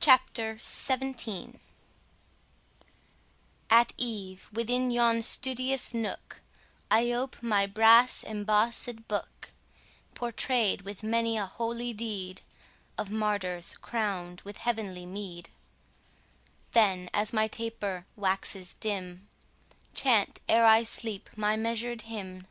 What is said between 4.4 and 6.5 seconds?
within yon studious nook,